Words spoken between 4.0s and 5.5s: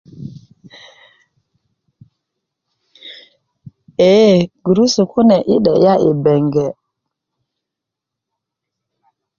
eee gurusu kune